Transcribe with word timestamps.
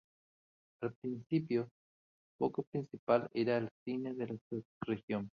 Al 0.81 0.93
principio, 0.95 1.65
su 2.23 2.37
foco 2.39 2.63
principal 2.63 3.29
era 3.35 3.59
el 3.59 3.69
cine 3.85 4.15
de 4.15 4.23
esta 4.49 4.65
región. 4.87 5.29